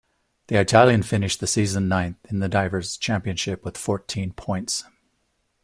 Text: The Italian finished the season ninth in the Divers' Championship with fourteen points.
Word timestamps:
The 0.47 0.59
Italian 0.59 1.03
finished 1.03 1.39
the 1.41 1.45
season 1.45 1.87
ninth 1.87 2.17
in 2.31 2.39
the 2.39 2.49
Divers' 2.49 2.97
Championship 2.97 3.63
with 3.63 3.77
fourteen 3.77 4.33
points. 4.33 4.83